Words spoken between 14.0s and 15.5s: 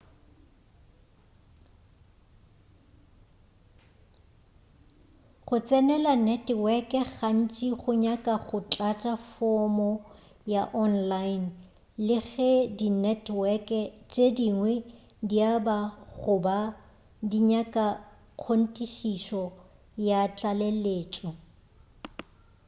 tše dingwe di